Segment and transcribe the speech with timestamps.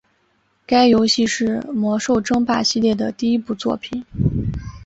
[0.65, 4.03] 该游戏是魔兽争霸系列的第一部作品。